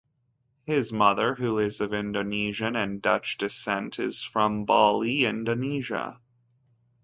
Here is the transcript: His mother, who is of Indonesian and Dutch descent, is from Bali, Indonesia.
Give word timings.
His 0.63 0.91
mother, 0.91 1.35
who 1.35 1.59
is 1.59 1.79
of 1.79 1.93
Indonesian 1.93 2.75
and 2.75 3.03
Dutch 3.03 3.37
descent, 3.37 3.99
is 3.99 4.23
from 4.23 4.65
Bali, 4.65 5.25
Indonesia. 5.25 6.19